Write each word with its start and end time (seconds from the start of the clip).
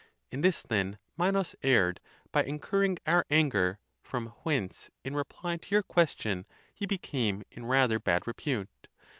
In 0.31 0.41
this 0.41 0.63
then 0.63 0.97
Minos 1.15 1.55
erred, 1.61 1.99
by 2.31 2.43
incurring 2.43 2.97
our 3.05 3.23
anger; 3.29 3.77
from 4.01 4.29
whence, 4.41 4.89
in 5.03 5.15
reply 5.15 5.57
to 5.57 5.69
your 5.75 5.83
question, 5.83 6.47
he 6.73 6.87
became 6.87 7.43
in 7.51 7.67
rather 7.67 7.99
bad 7.99 8.25
repute. 8.25 8.87